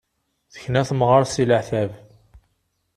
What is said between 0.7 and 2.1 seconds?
temɣart si leɛtab.